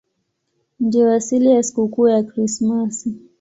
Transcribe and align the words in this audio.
Ndiyo 0.79 1.13
asili 1.13 1.51
ya 1.51 1.63
sikukuu 1.63 2.07
ya 2.09 2.23
Krismasi. 2.23 3.15